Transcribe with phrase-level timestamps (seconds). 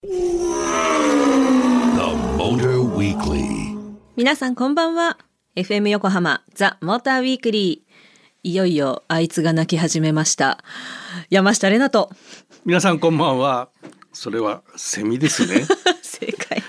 [0.00, 0.12] 皆
[4.36, 5.18] さんこんばんは。
[5.56, 10.62] FM 横浜ザ・モーターウィークリーいよいよあいつが泣き始めました。
[11.30, 12.12] 山下れなと。
[12.64, 13.70] 皆さんこんばんは。
[14.12, 15.66] それはセミですね。
[16.02, 16.62] 正解。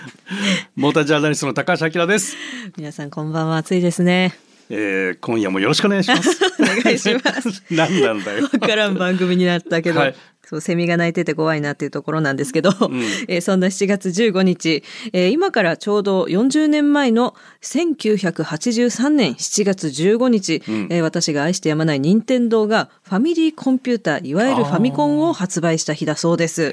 [0.75, 2.35] モータージャーナリストの高橋明です。
[2.77, 3.57] 皆さんこんばんは。
[3.57, 4.33] 暑いですね。
[4.71, 6.31] えー、今夜もよろしくお願いします。
[6.59, 7.63] お願いします。
[7.69, 8.49] 何なんだよ。
[8.51, 10.15] わからん番組になったけど、はい
[10.49, 12.73] そう、セミが鳴いてて怖いなっていうところなんですけど、ん。
[13.29, 14.83] えーそんな7月15日、
[15.13, 20.87] えー今からちょうど40年前の1983年7月15日、ん。
[20.89, 26.71] えー私が愛してやまない任天堂がファミリーコンピューター、いわゆるファミコンを発売した日だそうです。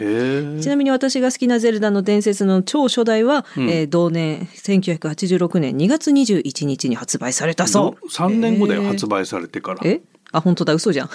[0.60, 8.06] ちなみに私が好きなゼルダの伝説の超初代は、えー同年1986年2月21日に発売されたそう。
[8.08, 8.88] 3年後だよ、えー。
[8.88, 9.80] 発売されてから。
[9.84, 10.00] え？
[10.36, 11.08] あ、本当だ、嘘じゃん。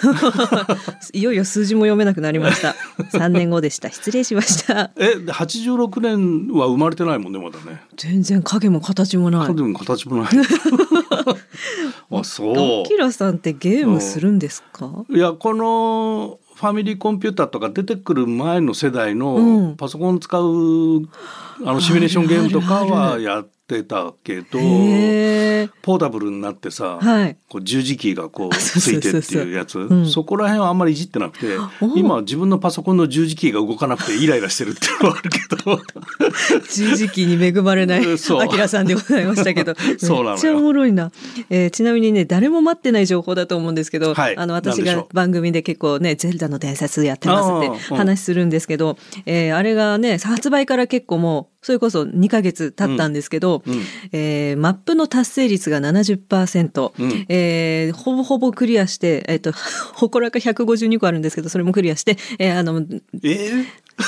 [1.14, 2.76] いよいよ数字も読めなくなりました。
[3.18, 3.90] 3年後でした。
[3.92, 4.92] 失礼しました。
[4.98, 9.56] えで86年は生まれてないもんねまだね全然影も形もない。
[9.56, 10.32] でも形もない
[12.14, 15.06] あそアキラさんってゲームするんですか？
[15.08, 20.44] ういやこのファミリーコンピューターとか出てくる前の世代うんのパソコン使う
[21.66, 24.60] あのシミュレーションゲームとかはやってたけど
[25.82, 27.38] ポータブルになってさ、はい。
[27.48, 29.80] こう十字キーがこうついてっていうやつ。
[29.80, 30.06] うん。
[30.08, 35.80] そこら辺はあんまりいじってなくてお今は自分のパソコンの十字キーが動かなくてイライラしてるっていうのはあるけど。
[36.70, 38.42] 十字キーに恵まれない そう。
[38.42, 39.74] アキラさんでございましたけど。
[39.98, 41.12] そうなめっちゃおもろいな、
[41.50, 44.38] えーちなみにね誰も待ってない情報だと思うんですけど、はい。
[44.38, 53.82] あの私が番組で結構ね「ゼルダの伝説やってます」っあて話するんですけど、えーあれがね発売から結構もうそれこそ2ヶ月経ったんですけど、うん
[54.12, 59.52] えーマップの達成率が70%、うんえーほぼほぼクリアして、えっ、と、
[59.94, 62.84] ほこらか152個あるんですけど、それもクリアして、えーあの、
[63.24, 63.66] え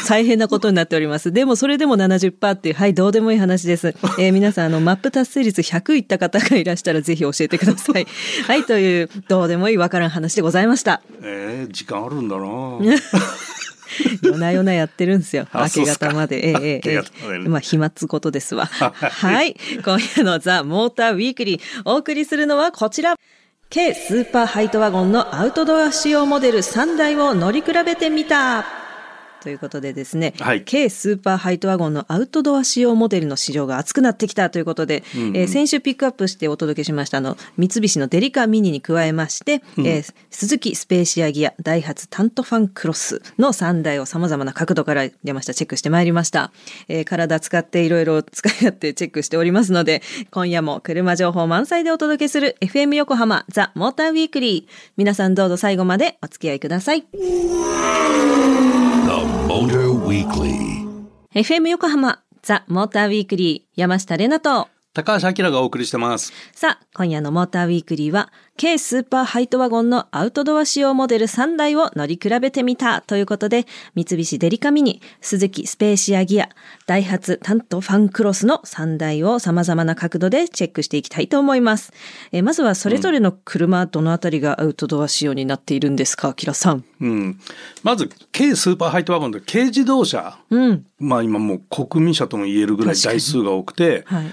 [0.08, 1.32] 大変なことになっております。
[1.32, 3.96] でもそれでも70%っていう、はい、どうでもいい話です。
[4.18, 8.08] えー皆さん、あの、マップ達成率100いった方がいらしたらぜひ教えてください。
[8.48, 11.02] はい、という、どうでもいいわからん話でございました。
[11.22, 12.44] えー時間あるんだな
[14.24, 15.48] 夜な夜なやってるんですよ。
[15.54, 16.48] 明け方まで。
[16.48, 18.66] ええええまあ、暇つことですわ。
[18.72, 19.56] はい。
[19.84, 23.16] 今夜のザ・モーターウィークリー、お送りするのはこちら。
[23.74, 28.83] 軽スーパーハイトワゴンのアウトドア仕様モデル3台を乗り比べてみた。
[29.44, 30.64] ということでですね、はい。
[30.64, 46.52] 軽スーパーハイトワゴンのアウトドア仕様モデルの市場が熱くなってきたということで、えー先週ピックアップしてお届けしましたあの三菱のデリカミニに加えまして、えースズキスペーシアギアダイハツタントファンクロスの3台を様々な角度から山下チェックしてまいりました、
[46.88, 54.74] えー体使っていろいろ使い勝手チェックしておりますので今夜も車情報満載でお届けする FM 横浜ザ・モーターウィークリー。
[54.98, 57.04] 皆さんどうぞ最後までお付き合いください.
[61.34, 68.32] FM 横浜ザ・モーターウィークリー山下れなと高橋明がお送りしてますさあ、今夜のモーターウィークリーは、
[68.62, 73.66] 軽スーパーハイトワゴンのアウトドア仕様モデル3台を乗り比べてみたということで、
[73.96, 76.50] 三菱デリカミニ、鈴木スペーシアギア、
[76.86, 81.92] ダイハツタントファンクロスの3台を様々な角度でチェックしていきたいと思います。
[82.32, 86.84] えーまずはそれぞれの車、どのあたりがアウトドア仕様になっているんですか、キラさん。
[87.02, 87.40] うん、
[87.82, 90.86] まず軽スーパーハイトワゴンで軽自動車、うん。
[91.00, 94.26] まあ今もう国民車とも言えるぐらい台数が多くて、はい。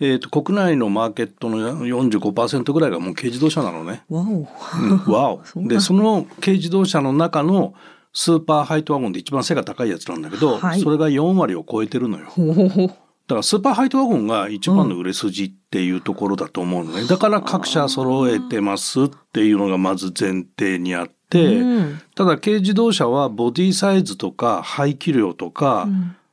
[0.00, 4.02] えー、と国内のマーケットの45%ぐらいがもう軽自動車なのね。
[4.08, 4.24] わお。
[4.24, 7.74] うん、わお でその軽自動車の中の
[8.12, 12.26] スーパーハイトワゴンで一番背が高いやつなんだけど、はいそれが4割を超えてるのよ。
[13.28, 17.04] だからスーパーハイトワゴンが一番の売れ筋っていうところだと思うのね。
[17.04, 25.86] だから各社揃えてますっていうのがまず前提にあって、うんただ軽自動車はボディサイズとか排気量とか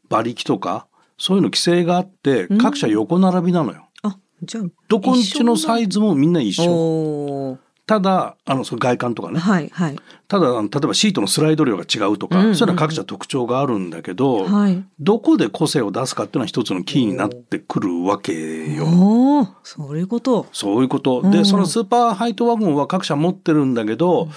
[0.09, 0.87] 馬力とか
[1.17, 3.87] そういうの規制があって各社横並びなのよ。
[4.03, 4.63] あ、じゃあ。
[4.87, 7.57] どこんちのサイズもみんな一緒。
[7.87, 9.39] ただ、あの、その外観とかね。
[9.39, 9.95] はい、はい。
[10.27, 14.83] ただ、例えばシートのスライド量が違うとか、うんうんそういうのは各社特徴があるんだけど、はい。
[14.99, 18.85] どこで個性を出すかっていうのは一つのキーになってくるわけよ。
[18.85, 20.47] おお、そういうこと。
[20.51, 21.21] そういうこと。
[21.29, 24.29] で、うんそのスーパーハイトワゴンは各社持ってるんだけど、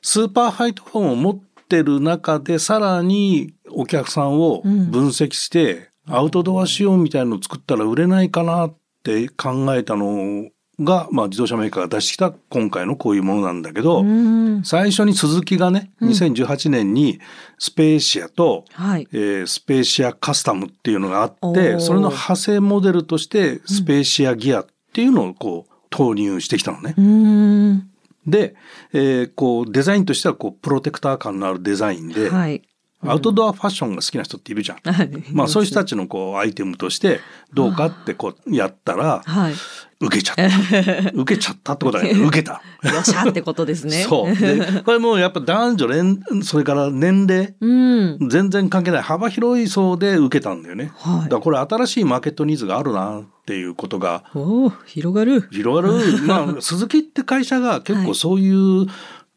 [0.00, 1.38] スーパーハイトワゴンを持っ
[1.68, 8.74] てる中でさらにお客さんを分析して、アウトドア仕様みたいのを作ったら売れないかなっ
[9.04, 10.48] て考えたの
[10.80, 14.64] が、まあ自動車メーカーが出してきた今回のこういうものなんだけど、うん。
[14.64, 17.20] 最初に鈴木がね、2018年に
[17.58, 19.08] スペーシアと、はい。
[19.12, 26.94] えースペーシアカスタムっていうのがあって、それの派生モデルとしてスペーシアギアっていうのをこう投入してきたのね。
[26.96, 27.88] うん。
[28.26, 28.54] で、
[28.92, 32.62] えーこうデザインとしてはこうプロテクター感のあるデザインで、はい。
[33.04, 34.78] アウトドアファッションが好きな人っているじゃん。
[34.90, 37.20] はいまあそういう人たちのこうアイテムとして
[37.52, 39.54] どうかってこうやったら、はい。
[40.02, 41.10] 受けちゃった。
[41.14, 42.60] 受けちゃったってことはね、 受けた。
[42.82, 44.04] よっしゃってことですね。
[44.08, 44.36] そう。
[44.36, 48.28] で、これもうやっぱ男女連、それから年齢、うん。
[48.28, 50.92] 全然関係ない幅広い層で受けたんだよね。
[50.96, 55.48] はいだからこれ新しいマーケットニーズがあるなっていうことがおお、広がる。
[55.52, 56.22] 広がる。
[56.26, 58.86] まあ、鈴木って会社が結構そういう、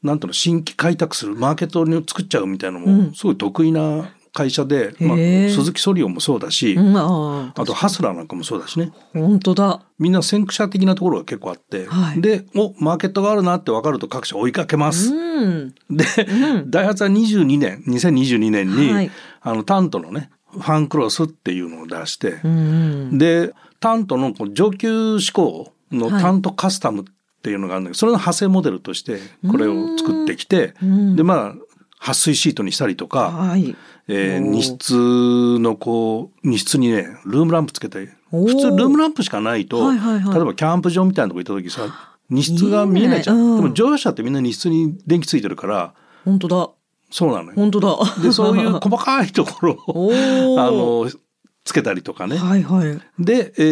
[0.05, 8.91] なんていうの、新規開拓するマーケットを作っちゃうみたいなのも、すごい得意な会社で、まあへえ、鈴木ソリオもそうだし、うん、ああ、あとハスラーなんかもそうだしね。
[9.13, 9.81] 本当だ。
[9.97, 15.13] みんな先駆者的なところが結構あって、はいで、お、マーケットがあるなって分かると各社追いかけます。
[15.13, 15.75] うん。
[15.89, 16.05] で、
[16.67, 19.11] ダイハツは22年、2022年に、はい
[19.41, 23.17] あの、タントのね、ファンクロスっていうのを出して、うん。
[23.17, 27.05] で、タントの上級志向のはいタントカスタムっ
[27.45, 29.19] ていうのがあるんだけど、それの派生モデルとして
[29.49, 31.55] これを作ってきて、うんで、まあ、
[31.99, 33.75] 撥水シートにしたりとか、はい。
[34.07, 43.37] えー荷室のこう、荷室にね、ルームランプつけて、普通ルームランプしかないと、はいはいはい例えばキャンプ場みたいなとこ行った時さ、荷室が見えないじゃん。
[43.37, 45.93] 見えないうんでも乗用車ってみんな荷室に電気ついてるから、
[46.23, 46.69] 本当だ。
[47.11, 47.53] そうなのよ。
[47.55, 47.97] 本当だ。
[48.21, 50.11] で、そういう 細かいところを、
[50.59, 51.09] あの、
[51.63, 52.37] つけたりとかね。
[52.37, 53.23] はいはい。
[53.23, 53.63] で、え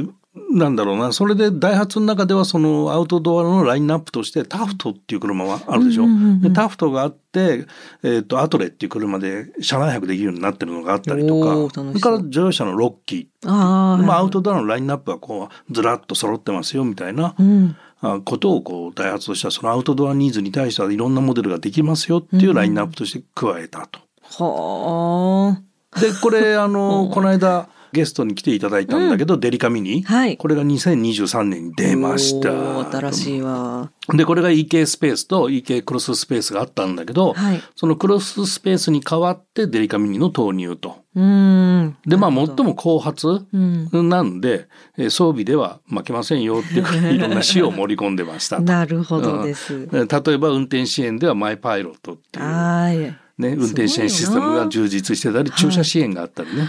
[0.00, 0.10] ー
[0.50, 6.04] なんだろうな、それでダイハツの中ではそのアウトドアのラインナップとしてタフトっていう車はあるでしょ。
[6.04, 7.66] うんうんうんうんでタフトがあって、
[8.02, 13.48] えっ、と、アトレっていう車で車内泊できるようになってるのがあったりとか、それから乗用車のロッキー。
[13.48, 13.96] ああ。
[14.02, 17.76] まあ、アウトドアのラインナップはこう、ずらっと揃ってますよみたいなうん。
[18.00, 24.00] あことをこう、ダイハツとしてはそのアウトドアニーズに対してはいろんなモデルができますよっていうラインナップとして加えたと。
[24.22, 26.00] はあ。
[26.00, 30.02] で、これ、あの、 この間、ゲストに来ていただいたんだけど、デリカミニ。
[30.02, 32.50] はいこれが2023年に出ました。
[32.90, 33.90] 新しいわ。
[34.14, 40.96] で、これが EK スペースと EK クロススペースがあったんだけど、はいそのクロススペースに代わってデリカミニの投入と。
[41.14, 41.96] うん。
[42.06, 44.08] で、まあ、最も後発うん。
[44.08, 48.62] なんで、えー装備では負けませんよっていうか いろんな仕様を盛り込んでましたと。
[48.62, 49.74] なるほどです。
[49.74, 53.16] うん例えば運転支援ではマイパイロットっていう。
[53.38, 53.50] はい。
[53.50, 56.68] ね、運転支援システムが充実してたり、駐車支援があったりね。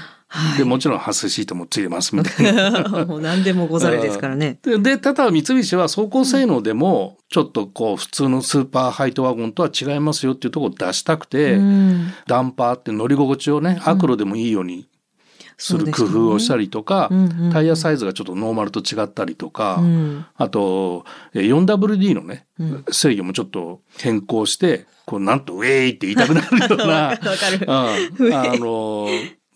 [0.58, 3.06] で、もちろん発生シートもついてますみたいな。
[3.06, 4.60] もう何でもござれですからね。
[4.64, 12.14] で、でただ三菱は走行性能でも、ちょっとこう、普通のスーパーハイトワゴンとは違いますよっていうところを出したくて、うん。
[12.28, 14.88] ダンパーって乗り心地をね、アクロでもいいように
[15.60, 17.52] する工夫をしたりとか、うんうんうん。
[17.52, 20.26] タイヤサイズがちょっとノーマルと違ったりとか、うん。
[20.36, 22.48] あと、えー 4WD のね、
[22.92, 29.08] 制御もちょっと変更して、こう、なんとウェーイって言いたくなるような、あの、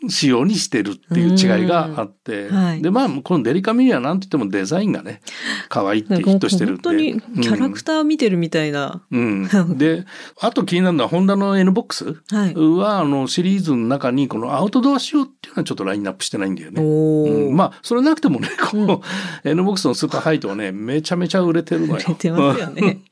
[0.10, 5.22] 仕様にしてるっていう違いがあって、うんはいで、まあ、このデリカミニはなんて言ってもデザインがね、
[5.70, 6.82] 可愛いってヒットしてるんで。
[6.84, 9.04] 本当にキャラクター見てるみたいな。
[9.12, 9.50] うん。
[9.52, 10.06] うんで、
[10.42, 16.82] あと気になるのは、ホンダの NBOX はいは、あの、シリーズの中に、このアウトドア仕様っていうのはちょっとラインナップしてないんだよね。
[16.82, 19.02] うんまあ、それなくてもね、この
[19.44, 21.94] NBOX のスーパーハイトはね、めちゃめちゃ売れてるのよ。
[21.96, 23.04] 売れてますよねうんだか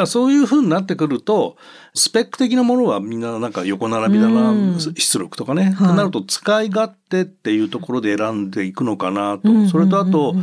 [0.00, 1.56] らそういう風になってくると、
[1.94, 5.72] スペック的なものはみんななんか横並びだな、うん出力とかね。
[5.76, 9.48] はいとなると使い勝手っていうところで選んでいくのかなと。
[9.48, 10.34] うんうんうんうんそれとあと、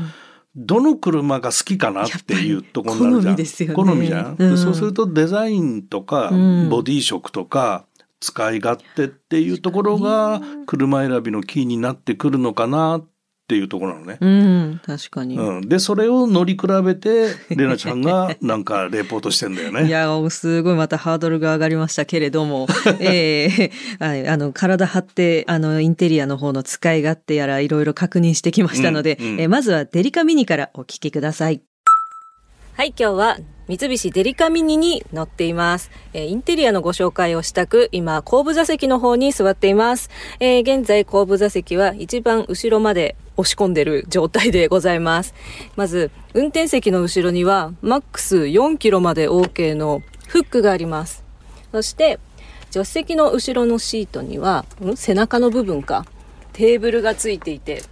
[0.56, 3.36] どの車が好きかなっていうところになるじゃん。
[3.36, 4.36] 好みですよね好みじゃん。
[4.36, 7.86] でうんそうするとデザインとか、うんボディ色とか、
[8.20, 13.08] 使い勝手っていうところが車選びのキーになってくるのかなっ
[13.48, 14.18] ていうところなのね。
[14.20, 15.38] うん、確かに。
[15.38, 19.88] うん、でそれを乗り比べて レナちゃんがなんかレポートしてんだよね。
[19.88, 22.68] いや、すごいまたハードルが上がりましたけれども、
[23.00, 31.62] ええはい、あの、体張って、あの、インテリアの方の使い勝手やらいろいろ確認してきましたので、うんうんえーまずはデリカミニからお聞きください。
[32.74, 35.90] はい、今日は三菱デリカミニに乗っています。
[36.14, 40.10] えーインテリアのご紹介をしたく、今、後部座席の方に座っています。
[40.40, 45.34] えー現在、後部座席は一番後ろまで押し込んでる状態でございます。
[45.76, 51.24] まず、運転席の後ろには、マックス4キロまで OK のフックがあります。
[51.72, 52.20] そして、
[52.70, 54.66] 助手席の後ろのシートには、
[54.96, 56.06] 背中の部分か、
[56.54, 57.84] テーブルがついていて、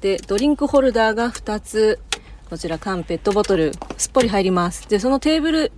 [0.00, 2.00] で、ドリンクホルダーが2つ、
[2.48, 4.88] こちら缶ペットボトル、すっぽり入ります。
[4.88, 5.72] で、そのテーブル、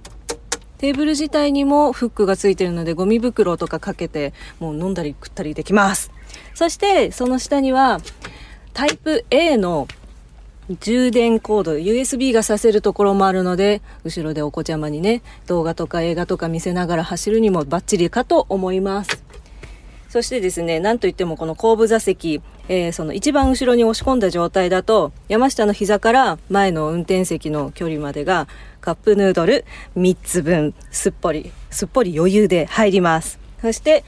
[0.79, 6.11] テーブル自体にもフックがついてるので、ゴミ袋とかかけて、もう飲んだり食ったりできます。
[6.55, 8.01] そして、その下には、
[8.75, 9.87] タイプ A の
[10.81, 19.23] 充電コード、USB がさせるところもあるので、後ろでお子ちゃまにね、動画とか映画とか見せながら走るにもバッチリかと思います。
[20.09, 28.47] そしてですね、なんといってもこの後部座席、えーその一番後ろに押し込んだ状態だと、山下の膝から前の運転席の距離までが、
[28.81, 29.64] カップヌードル
[29.97, 33.38] 3つ分、すっぽり、すっぽり余裕で入ります。
[33.61, 34.05] そして、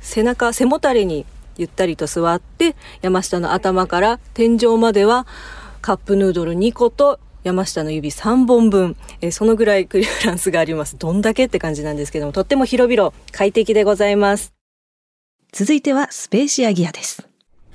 [0.00, 5.26] 背中背もたれにゆったりと座って山下の頭から天井までは
[5.80, 10.98] カップヌードル2個と山下の指3本分、えー、そのぐらいクリアランスがあります。
[10.98, 14.52] どんだけって感じなんですけども、とっても広々快適でございます。
[15.52, 17.28] 続いてはスペーシアギアです。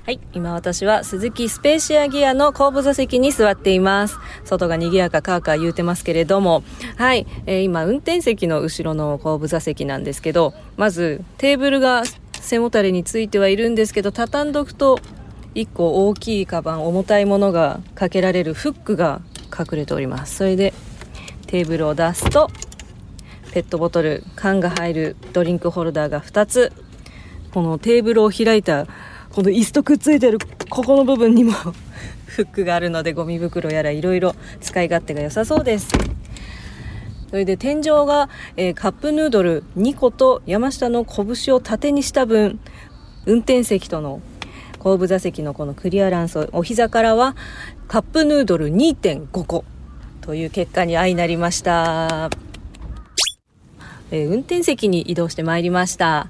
[0.04, 0.20] はい。
[0.32, 4.18] 今私は鈴木スペーシアギアの後部座席に座っています。
[4.44, 6.64] 外が賑やかカーカー言うてますけれども、
[6.96, 7.24] はい。
[7.46, 12.02] えー、今運転席の後ろの後部座席なんですけど、まずテーブルが
[12.42, 14.98] 背もたれについてはいるんですけど、畳んどくと
[15.54, 20.36] 1個大きいカバン、重たいものがかけられるフックが隠れております。
[20.36, 20.74] それで
[21.46, 22.50] テーブルを出すと、
[23.54, 26.72] ペットボトル、缶が入るドリンクホルダーが2つ、
[27.52, 28.86] このテーブルを開いた
[29.30, 31.52] この椅子とくっついてるここの部分にも
[32.26, 35.88] フックがあるのでゴミ袋やらいろいろ使い勝手が良さそうです
[37.32, 42.60] それで天井が、えー、カップヌードル2個と山下の拳を縦にした分
[43.24, 44.20] 運転席との
[44.80, 47.34] 後部座席のこのクリアランスお膝からは
[47.88, 49.64] カップヌードル2.5個
[50.20, 52.28] という結果に相なりました、
[54.10, 56.28] えー、運転席に移動してまいりました。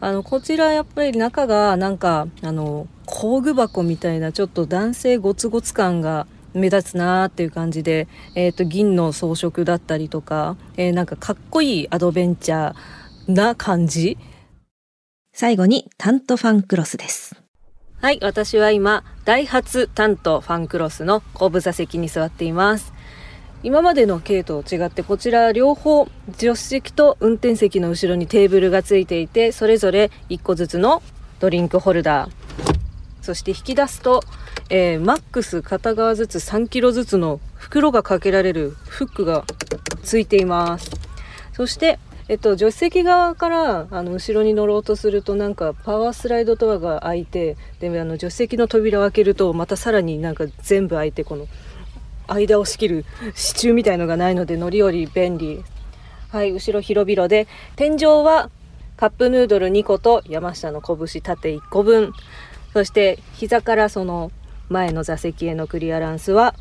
[0.00, 14.18] あの、こちらやっぱり中がなんか、あの、工具箱みたいなちょっと男性ゴツゴツ感が目立つなーっていう感じで、えっ、ー、と、銀の装飾だったりとか、えー、なんかかっこいいアドベンチャーな感じ。
[15.32, 17.36] 最後に、タントファンクロスです。
[18.00, 22.92] はい、私は今、ダイハツタントファンクロスの後部座席に座っています。
[23.62, 31.00] 今までの軽と違ってこちら両方助手席と運転席の後ろにテーブルがついていてそれぞれ1個ずつの
[31.38, 32.30] ドリンクホルダー
[33.22, 34.20] そして引き出すと、
[34.74, 39.44] えー、マックス片側ずつ3キロずつの袋がかけられるフックが
[40.02, 40.90] ついています。
[41.52, 41.98] そして
[42.28, 51.46] えっと、助手席側からあの後ろに乗ろうとするとなんかパワースライドドアが開いてであの助手席の扉を開けるとまたさらになんか全部開いてこの
[52.28, 55.62] 間を仕切る支柱みたいのがないので乗り降り便利。
[56.30, 58.48] はい後ろ広々で天井は
[58.96, 62.14] カップヌードル2個と山下の拳縦1個分。
[62.72, 64.32] そして膝からその
[64.72, 66.54] 前の座席へのクリアランスは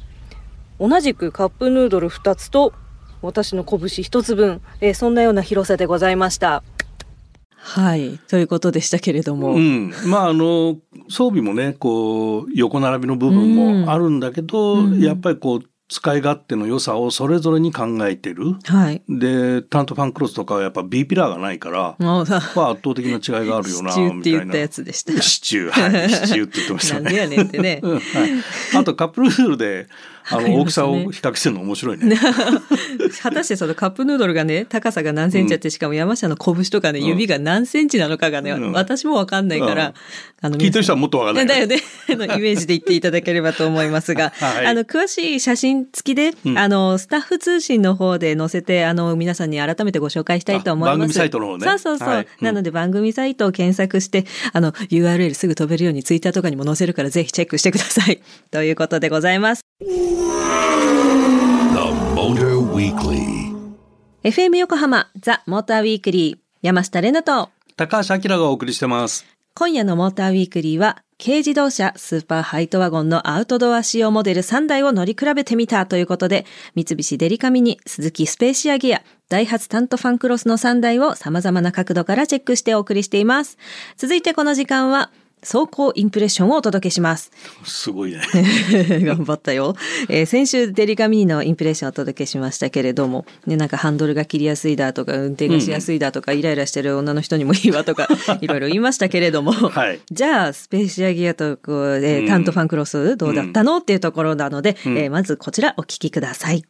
[0.80, 2.74] 同じくカップヌードル2つと
[3.22, 6.64] 私の拳1つ分、えー、そんなような広さでございました。
[7.56, 8.18] はい。
[8.28, 9.54] ということでしたけれども。
[9.54, 9.94] うん。
[10.08, 10.78] まあ、あの、
[11.10, 18.56] 装備もね、こう、横並びの部分もあるんだけど、うん、やっぱりこう、使い勝手の良さをそれぞれに考えてる。
[18.64, 19.04] はい。
[19.10, 24.00] で、タントファンクロスとかはやっぱ B ピラーがないから、 まあ、圧倒的な違いがあるよな、みたいな。
[24.00, 25.22] シチューって言ったやつでした。
[25.22, 25.92] シチュー。
[25.92, 26.10] はい。
[26.10, 27.02] シチューって言ってましたね。
[27.02, 27.82] なんでやねんってね。
[27.84, 28.02] はい。
[28.80, 29.90] あとカップルールで、
[30.30, 32.18] あの、大きさを比較してるの面白いね。
[33.22, 39.94] 果たしてそのカップヌードルがね、高さが何センチあって、しかも山下の拳とかね、指が何センチなのかがね、私もわかんないから、
[40.42, 41.48] あの、聞いてる人はもっとわかんない。
[41.48, 41.78] だよね。
[42.10, 50.98] イメージで言っていただければと思いますが、あの、詳しい写真付きで、あの、スタッフ通信の方で載せて、あの、皆さんに改めてご紹介したいと思います。
[50.98, 51.66] 番組サイトの方ね。
[51.66, 52.26] そうそうそう。
[52.42, 58.22] なので番組サイトを検索して、あの、URL すぐ飛べるようにツイッターとかにも載せるからぜひチェックしてください。
[58.50, 59.62] ということでございます。
[64.24, 67.50] FM 横浜ザ・モーターウィークリー山下れなと。
[67.76, 69.26] 高橋明がお送りしてます。
[69.56, 83.58] 今夜のモーターウィークリーは軽自動車スーパーハイトワゴンのアウトドア仕様モデル3台を乗り比べてみたということで三菱デリカミニ、鈴木スペーシアギア、ダイハツタントファンクロスの3台を様々な角度からチェックしてお送りしています。
[83.98, 85.12] 続いてこの時間は
[85.44, 87.32] 走行インプレッションをお届けします。
[87.64, 88.22] すごいね。
[89.04, 89.76] 頑張ったよ。
[90.10, 98.08] えー、先週デリカミニのインプレッションをお届けしましたけれども、ね、なんかハンドルが切りやすいだとか、運転がしやすいだとか、うん、イライラしてる女の人にもいいわとか、
[98.42, 106.64] いろいろ言いましたけれども、はい、じゃあ、スペーシアギアとこう、えー、タントファンクロスどうだったの、うん、っていうところなので、うん、えー、まずこちらお聞きください。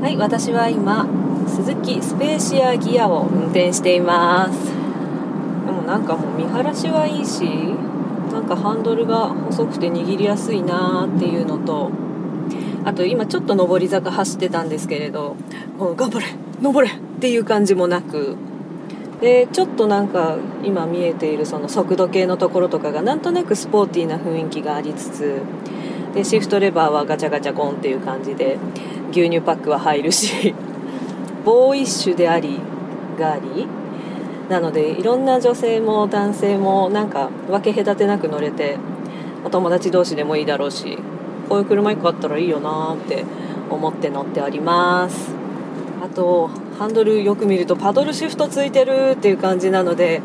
[0.00, 1.08] はい、私は今、
[1.48, 4.75] 鈴木スペーシアギアを運転しています。
[5.86, 7.44] なんかもう見晴らしはいいし
[8.32, 11.90] なんかハンドルが細くて握りやすいなっていうのと
[12.84, 15.36] あと今ちょっと上り坂走ってたんですけれど
[15.78, 16.26] 頑張れ
[16.60, 18.36] 登れっていう感じもなく
[19.20, 25.40] でちょっとなんか今見えているその速度計のところとかがなんとなくスポーティーな雰囲気がありつつ
[26.14, 28.58] でシフトレバーはガチャガチャコンっていう感じで
[29.10, 30.54] 牛乳パックは入るし
[31.44, 32.60] ボーイッシュであり
[33.18, 33.66] ガーリ
[34.48, 38.78] なのでいろんな女性も男性もなんか分け隔てなく乗れて
[39.44, 40.98] お友達同士でもいいだろうし
[41.48, 43.24] こういう車1個あったらいいよなって
[43.70, 45.34] 思って乗っております。
[46.02, 50.22] あとハンドルよく見るとパドルシフトついてるっていう感じなので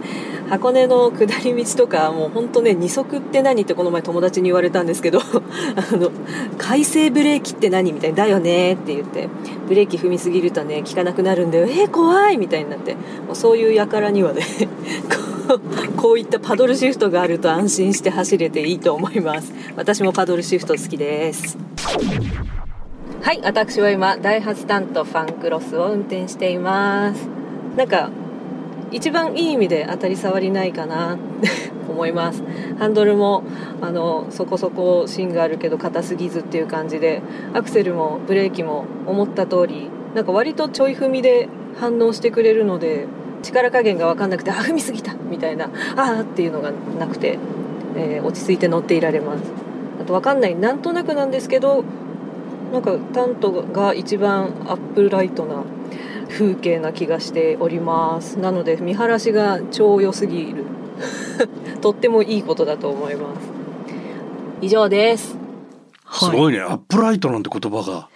[0.50, 6.12] 箱根の下り道とかもう本当ね二足って何ってこの前友達に言われたんですけど あの
[6.58, 9.29] 回生ブレーキって何みたいなだよねって言って
[9.67, 11.65] ブレーキ踏みすぎるとね効かなくなるんだよ。
[11.65, 14.41] えー、怖いみたいになってもうそういう輩にはね
[15.48, 15.62] こう
[15.96, 19.53] こういったパドルシフトがあると安心して走れていいと思います。
[19.75, 21.58] 私もパドルシフト好きです。
[23.23, 27.27] はい私は今ダイハツタントファンクロスを運転しています。
[27.77, 28.09] なんか
[28.91, 31.47] 一番いい意味で当たり障りないかなって
[31.87, 32.43] 思います。
[32.79, 33.43] ハンドルも
[33.79, 37.21] あのそこそこ芯があるけど硬すぎずっていう感じで
[37.53, 41.47] アクセルもブレーキも思った通りなんか割とちょい踏みで
[41.79, 43.05] 反応してくれるので
[43.43, 47.37] 力加減が分かんなくてあ踏みすぎたみたいなああっていうのがなくて、
[47.95, 49.43] えー、落ち着いて乗っていられます。
[50.01, 51.83] あと分かんないなんとなくなんですけど
[52.71, 55.63] なんかタントが一番アップライトな
[56.29, 60.65] 風景な気がしておりますなので見晴らしが超良すぎる
[61.81, 63.41] とってもいいことだと思います
[64.61, 65.41] 以上です
[66.13, 68.09] すごいね、アップライトなんて言葉が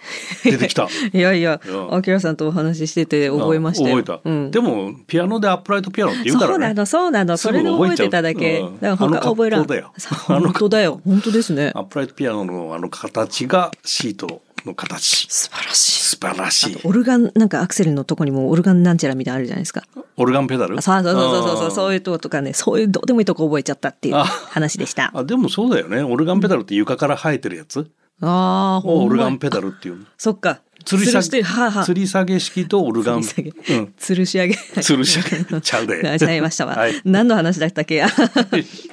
[0.44, 0.86] 出てきた。
[1.14, 1.60] いやいや、
[1.90, 4.50] あきらさんとお話ししてて覚えました覚えた、うん。
[4.50, 6.52] でも、ピアノでアップライトピアノって言うからね。
[6.52, 7.36] そうなの、そうなの。
[7.38, 8.60] それで覚えてただけ。
[8.60, 9.66] うん、だから他覚えらん。
[9.66, 9.92] だよ。
[10.26, 11.00] 本当だよ。
[11.06, 11.72] 本当ですね。
[11.74, 15.26] アップライトピアノのあの形がシートの形。
[15.30, 15.92] 素晴らしい。
[16.02, 16.78] 素晴らしい。
[16.84, 19.84] オルガン、なんかアクセルのとこにもオルガンなんちゃらみたいなあるじゃないですか。
[20.16, 20.80] オルガンペダル？
[20.82, 25.10] そうそうそうそうそう、そういうとことかね、そういうどうでもいいとこ覚えちゃったっていう話でした。
[25.14, 26.02] あ、でもそうだよね。
[26.02, 27.90] オルガンペダルって床から生えてるやつ？
[28.20, 30.06] ああ、オルガンペダルっていう。
[30.18, 30.60] そっか。
[30.86, 33.18] 吊り下げ、はあはあ、吊り下げ式とオルガン。
[33.18, 33.78] 吊り下げ。
[33.78, 34.54] うん、吊るし上げ。
[34.54, 35.60] 吊るし上げ。
[35.60, 36.00] ちゃうで。
[36.18, 36.76] ちゃいましたわ。
[36.76, 37.96] はい、何の話だったっけ？
[37.98, 37.98] い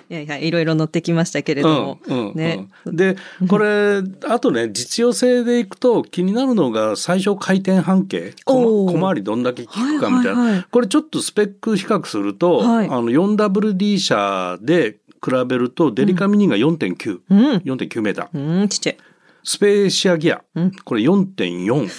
[0.10, 2.00] やいや、いろいろ乗ってきましたけれども。
[2.08, 2.68] うんうん、ね。
[2.88, 3.16] で、
[3.48, 8.34] これ、あとね、実用性でいくと気になるのが最小回転半径。
[8.44, 10.66] 小回りどんだけ効くかみたいな、はいはいはい。
[10.72, 17.20] これちょっとスペック比較すると、はい、あの 4WD 車で比べるとデリカミニが4.9。
[17.30, 18.62] うん、4.9メーター。
[18.62, 18.98] うん、ちっちゃい。
[19.44, 20.42] スペーシアギア。
[20.56, 21.90] うん、これ4.4。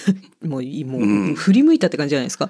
[0.47, 2.49] もう、もう、うん、振り向いたって感じじゃないですか？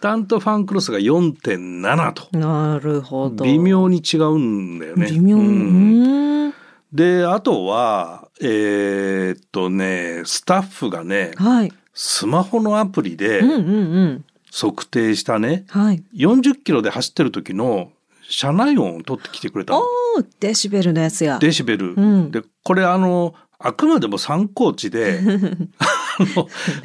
[0.00, 2.38] タントファンクロスが4.7と。
[2.38, 3.44] なるほど。
[3.44, 5.06] 微妙に違うんだよね。
[5.10, 5.36] 微妙。
[5.36, 6.54] うん、
[6.92, 13.42] で、あとは、えー、っとね、スタッフがね、はい、スマホのアプリで
[14.52, 17.90] 測定したね、はい、40キロで走ってる時の
[18.28, 19.80] 車内音を取ってきてくれたの。
[19.80, 19.84] お
[20.40, 21.38] デシベルのやつや。
[21.38, 21.94] デシベル。
[21.94, 25.20] うん、で、これあの、あくまでも参考値で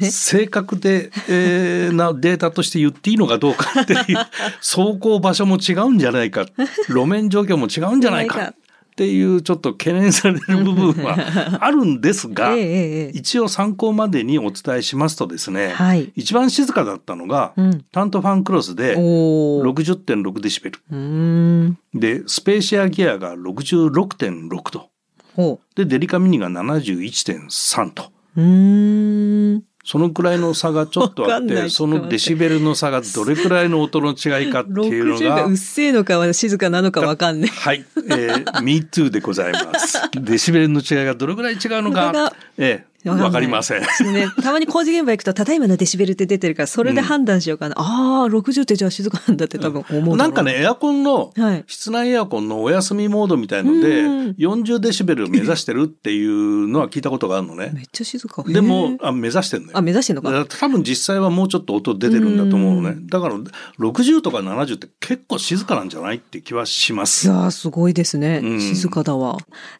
[0.00, 4.16] 正確で、えー、なデータとして言っていいのかどうかっていう
[4.60, 6.46] 走行場所も違うんじゃないか
[6.88, 8.54] 路面状況も違うんじゃないか
[9.00, 11.16] っていうちょっと懸念される部分は
[11.64, 21.76] あるんですが、一応参考までにお伝えしますとですね、はい、一番静かだったのが、うん、タントファンクロスで60.6デシベル。
[21.94, 24.89] でスペーシアギアが66.6と。
[25.74, 28.10] でデリカミニが71.3と。
[29.82, 35.44] そのくらいの差がちょっとあってそのデシベルの差がどれくらいの音の違いかっていうのが。
[35.46, 37.50] うっせえのかは静かなのかわかんない。
[37.50, 39.98] はい、えー、Me too でございます。
[40.14, 43.80] デシベルの違いがどれくらい違うのか、えー、わかりません。
[44.12, 47.76] ね、たまに工事現場行くと、ただいまのデシベルって出てるから、それで判断しようかな。
[47.78, 54.04] うん、ああ、60ってじゃあ静かなんだって多分思う、なんかね、エアコンの、はい、室内エアコンのお休みモードみたいので、
[54.38, 57.70] 40デシベルを目指してるっていうのは聞いたことがあるのね。
[57.74, 58.42] めっちゃ静か。
[58.42, 59.78] でも、あ目指してるのよ。
[59.78, 60.46] あ、目指してんのか。
[60.46, 62.98] 多分実際はもうちょっと音出てるんだと思うのね。
[63.00, 63.36] だから、
[63.78, 67.28] 60とか70って結構静かなんじゃないって気はします。
[67.28, 68.40] いやすごいですね。
[68.42, 69.38] うん、静かだわ。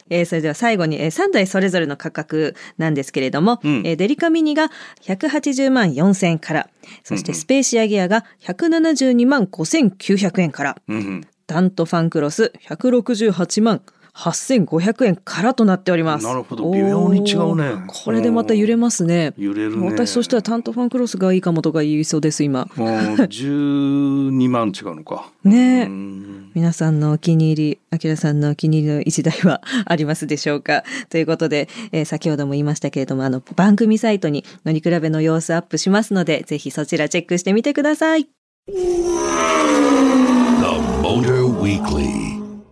[0.09, 3.83] えー、それでは最後に、えー、3台それぞれの価格なんですけれども、うん。
[3.85, 4.71] えー、デリカミニが
[5.03, 6.69] 180万4000円から、
[7.05, 13.83] そしてスペーシアギアが172万5900円から、うんうん、ダントファンクロス168万
[14.15, 16.27] 8500円からとなっております。
[16.27, 16.71] なるほど。
[16.71, 17.85] 微妙に違うね。
[17.87, 19.33] これでまた揺れますね。
[19.37, 19.87] 揺れるね。
[19.87, 22.69] 私そしたらタントファンクロスがいいかもとか言いそうです、今。
[22.75, 25.31] 12 万違うのか。
[25.45, 25.89] ね
[26.55, 38.29] 皆さんのお気に入り、あきらさんのお気に入りの一台はありますでしょうかということで、えー、先ほども言いましたけれども、あの、番組サイトに乗り比べの様子アップしますので、ぜひそちらチェックしてみてください。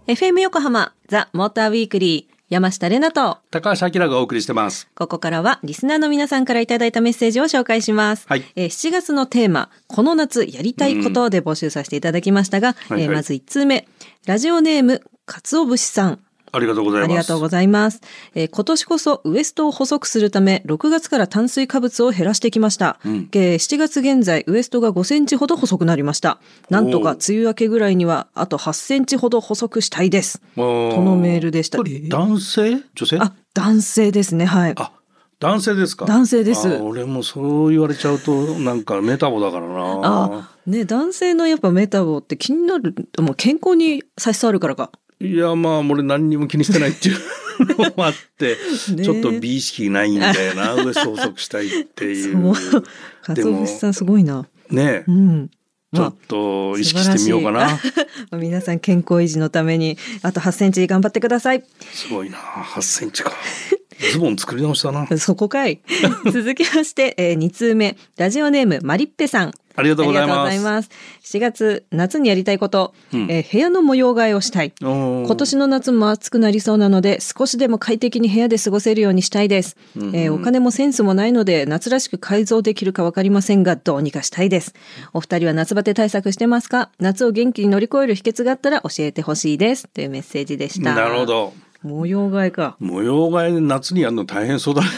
[0.08, 4.88] FM 横浜ザ・モーターウィークリー山下れなと高橋明がお送りしてます。
[4.94, 8.24] ここからはリスナーの皆さんからいただいたメッセージを紹介します。
[8.26, 8.44] はい。
[8.56, 13.86] えー、7月のテーマ、この夏やりたいことで募集させていただきましたが、うん、えー、まず1通目、
[14.24, 16.20] ラジオネーム、かつお節さん。
[16.52, 17.10] ありがとうございます。
[17.10, 18.00] ありがとうございます。
[18.34, 22.98] えー今年こそウエストを細くするため、6月から炭水化物を減らしてきました。
[23.04, 26.38] んえー7月現在、ウエストが5センチほど細くなりました。
[26.70, 30.40] なんとか梅雨明けぐらいには、あと8センチほど細くしたいです。
[30.56, 32.82] ととのメールでした男性？
[32.94, 33.18] 女性？
[33.20, 34.44] あ、男性ですね。
[34.44, 34.72] はい。
[34.76, 34.92] あ
[35.40, 36.04] 男性ですか？
[36.06, 44.90] 男性ですあ俺もそう言われちゃうとなんかメタボだからなあ、ね、男性のやっぱメタボって気になる、もう健康に差し障るからか。
[45.20, 47.18] いやまあ俺何にも気にしてないっていう
[47.78, 48.56] のもあって、
[48.94, 52.54] ねちょっと美意識ないんだよなウエスト細くしたいってい そうう。
[53.22, 54.46] かつお節さんすごいな。
[54.70, 55.50] ねうん。
[55.94, 57.58] ちょっと意識してみようかな。
[57.60, 57.78] ま
[58.32, 61.64] あ 皆さん健康維持のために、あと8センチ頑張ってください。
[61.92, 63.32] すごいな8センチか。
[64.12, 65.06] ズボン作り直したな。
[65.18, 65.80] そこかい。
[66.32, 67.96] 続きまして、え2通目。
[68.16, 69.52] ラジオネーム、マリッペさん。
[69.76, 70.50] ありがとうございます。
[70.50, 70.90] ざいます。
[71.22, 74.72] 7月、夏にやりたいこと、うんえー部屋の模様替えをしたい。
[74.80, 79.76] 今今年の夏も暑くなりそうなので、少しでも快適に部屋で過ごせるようにしたいです。
[79.96, 84.74] えーお金もセンスもないので、夏らしく改造できるかわかりませんが、どうにかしたいです。
[85.12, 86.90] お二人は夏バテ対策してますか？
[86.98, 89.86] 夏を元気に乗り越える秘訣があったら教えてほしいです。
[89.86, 90.92] というメッセージでした。
[90.94, 91.26] なるほ。
[91.26, 91.52] ど。
[91.82, 92.76] 模様替えか。
[92.80, 94.88] 模様替えで夏にやるの大変そうだね。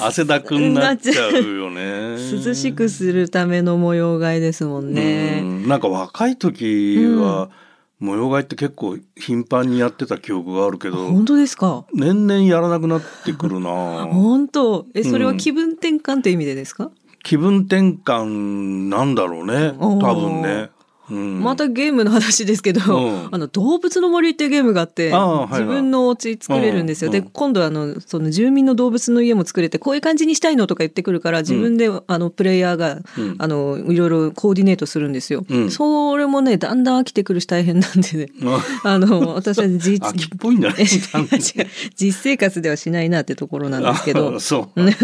[0.00, 2.16] 汗だくになっちゃうよね。
[2.44, 5.40] 涼しくするための模様替えですもんうね。
[5.40, 5.68] ん。
[5.68, 7.50] なんか若い時は
[7.98, 11.84] 模様替えって結構頻繁にやってた記憶があるけど、本当ですか？
[11.94, 14.08] 年々やらなくなってくるな。
[14.10, 14.86] 本当。
[14.94, 15.36] え、それはうん。
[15.38, 16.90] 気分転換という意味でですか、
[17.22, 19.74] 気分転換なんだろうね。
[19.78, 20.68] 多分ね、うん、
[21.14, 23.28] またゲームの話ですけど、うん。
[23.32, 25.12] あの動物の森っていうゲームがあって、
[25.50, 27.10] 自分のお家作れるんですよ。
[27.10, 33.36] で、今度あの、その住民の動物の家も作れて、こういう感じにしたいのとか言ってくるから、自分で、あの、プレイヤーが、うん。
[33.38, 35.44] あの、いろいろコーディネートするんですよ。
[35.48, 35.70] うん。
[35.70, 38.28] それもね、だんだん飽きてくるし大変なんでね。
[38.42, 40.00] ああの、私は実、
[41.96, 44.34] 実生活ではしないなってところなんですけど。
[44.36, 44.40] あ。
[44.40, 44.84] そう。
[44.84, 44.96] ね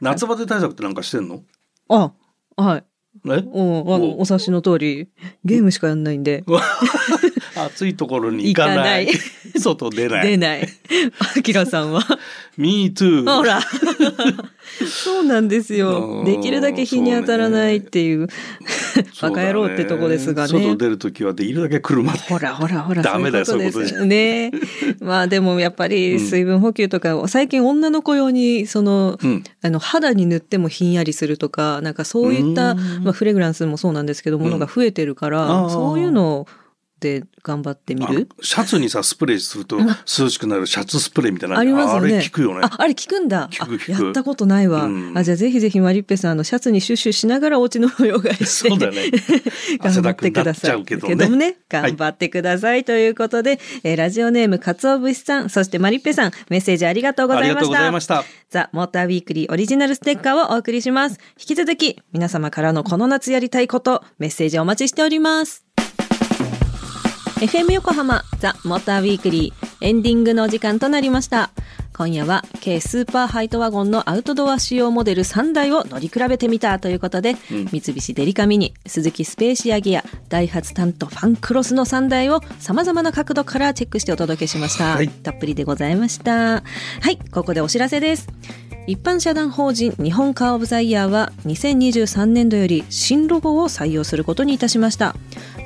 [0.00, 1.42] 夏バテ対策ってなんかしてんの？
[1.88, 2.12] あ、
[2.56, 2.84] はい。
[3.26, 3.28] え？
[3.28, 5.08] うん、あの、お察しの通り、
[5.44, 6.44] ゲームしかやんないんで、
[7.66, 9.24] 暑いところに行かない行か
[9.60, 10.68] 外出ない出ない。
[11.36, 12.02] アキラさんは？
[12.56, 13.60] Me too ほら。
[14.86, 16.20] そうなんですよ。
[16.20, 18.28] うんできるだけ日に当たらないっていう、
[19.20, 20.48] バカ野郎ってとこですがね。
[20.48, 23.02] 外出るときはできるだけ車でほらほらほら。
[23.02, 24.50] ダメだよそういうことですね。
[25.00, 36.46] まあでもやっぱり水分補給とか、最近女の子用に、その、うんあの、肌に塗ってもひんやりするとか、なんかそういった、うんまあフレグランスもそうなんですけど、ものが増えてるから、そういうの
[37.02, 38.28] で頑張ってみる？
[38.30, 42.16] あシャツにさスプレーすると涼しくなるシャツスプレーみたいなありますよね。
[42.16, 43.50] あれ効くよねあ、あれ効くんだ。
[43.88, 44.84] やったことないわ。
[44.84, 48.68] うんあ、じゃあぜひぜひマリッペさん、あの、シャツにシュッシュしながらお家の模様替えして。
[48.68, 49.10] そうだね
[49.82, 50.70] 頑張ってください。
[50.70, 52.84] 汗だくなっちゃうけどねね頑張ってください。
[52.84, 57.58] ということで、えーラジオネーム、かつおぶしさん、そしてマリッペさん、メッセージありがとうございました。
[57.58, 61.18] ありがとうございましたザ・モーターウィークリーオリジナルステッカーをお送りします。
[61.38, 65.64] 引き続き、皆様からのこの夏やりたいこと、メッセージお待ちしております。
[67.42, 71.50] FM 横浜ザ・モーターウィークリーエンディングのお時間となりました。
[71.96, 77.34] 今夜は軽スーパーハイトワゴンのアウトドア仕様モデル3台を乗り比べてみたということで、
[77.70, 84.94] 三菱デリカミニ、鈴木スペーシアギア、ダイハツタントファンクロスの3台を様々な角度からチェックしてお届けしました。
[84.94, 86.32] はいたっぷりでございました。
[86.32, 86.62] は
[87.10, 88.28] い、ここでお知らせです。
[88.86, 95.14] 一般社団法人日本カー・オブ・ザ・イヤーは2023年度より新ロゴを採用することにいたしました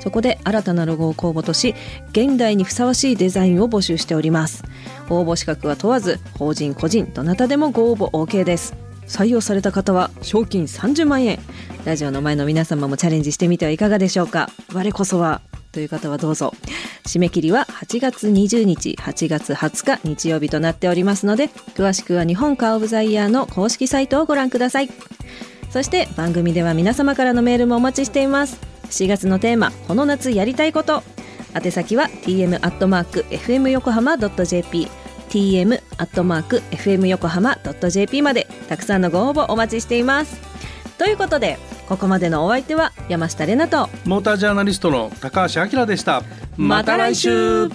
[0.01, 1.73] そこで新たなロゴを公募とし
[2.11, 4.63] 現代にふさわしいデザインを募集しております
[5.09, 8.75] 応募資格は問わず法人個人どなたでもご応募 OK です。
[9.07, 11.39] 採用された方は賞金30万円。
[11.85, 14.49] ラジオの前の皆様もチャレンジしてみてはいかがでしょうか。
[14.73, 15.41] 我こそは
[15.71, 16.53] という方はどうぞ。
[17.05, 24.89] 締め切りは8月20日8月20日日曜日となっておりますので詳しくは日本カー・オブ・ザ・イヤーの公式サイトをご覧ください。
[25.69, 28.59] そして番組では皆様からのメールもお待ちしています。
[28.89, 31.03] 4月のテーマこの夏やりたいこと。
[31.53, 34.87] 宛先は tm.fm 横浜 .jp
[35.29, 37.57] tm.fm 横浜
[37.89, 40.39] .jp までたくさんのご応募お待ちしています。
[40.97, 41.57] ということで
[41.87, 46.23] ここまでのお相手は山下れなとモータージャーナリストの高橋明でした。
[46.57, 47.69] また来週